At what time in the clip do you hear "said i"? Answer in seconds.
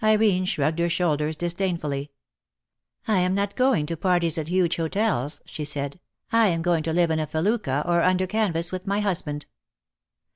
5.64-6.46